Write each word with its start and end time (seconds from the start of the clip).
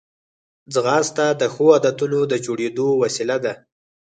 ځغاسته 0.73 1.25
د 1.41 1.43
ښو 1.53 1.65
عادتونو 1.75 2.19
د 2.31 2.33
جوړېدو 2.45 2.87
وسیله 3.03 3.37
ده 3.45 3.53